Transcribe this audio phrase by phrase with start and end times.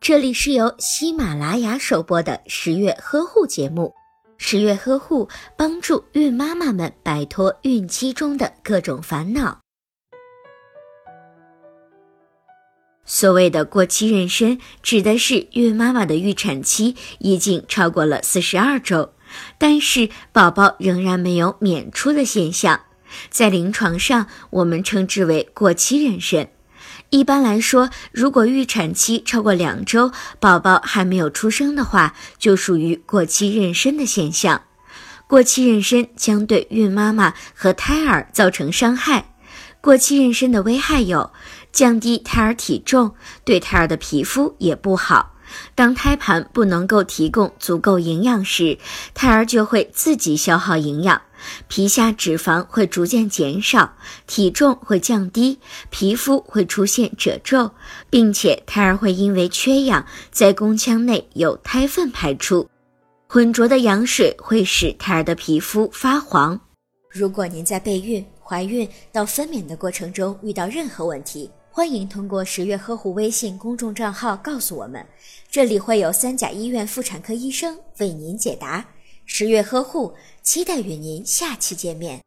[0.00, 3.92] 这里是由喜马拉雅首播的十月呵护节目。
[4.36, 9.60] 十月呵护帮助孕妈妈们摆脱孕期中的各种烦恼。
[13.04, 19.12] 所谓的过期妊娠，指的是孕妈妈的预产期已经超过了四十二周，
[19.58, 22.80] 但是宝宝仍然没有娩出的现象，
[23.30, 26.48] 在临床上我们称之为过期妊娠。
[27.14, 30.10] 一般来说，如果预产期超过两周，
[30.40, 34.62] 宝宝还没有出生的话，就属于过期妊娠的现象。
[35.28, 39.32] 过期妊娠将对孕妈妈和胎儿造成伤害。
[39.80, 41.32] 过期妊娠的危害有：
[41.70, 45.34] 降低胎儿体重，对胎儿的皮肤也不好。
[45.76, 48.76] 当胎盘不能够提供足够营养时，
[49.14, 51.22] 胎儿就会自己消耗营养，
[51.68, 53.94] 皮下脂肪会逐渐减少，
[54.26, 55.58] 体重会降低，
[55.90, 57.70] 皮肤会出现褶皱，
[58.10, 62.68] 并且胎儿会因为缺氧，在宫腔内有胎粪排出。
[63.26, 66.60] 浑浊的羊水会使胎儿的皮肤发黄。
[67.10, 75.04] 如果您在备孕、怀孕到分娩的过程中遇到任何问题，欢迎通过十月呵护微信公众账号告诉我们，
[75.50, 78.84] 这里会有三甲医院妇产科医生为您解答。
[79.26, 82.22] 十月呵护，期待与您下期见面。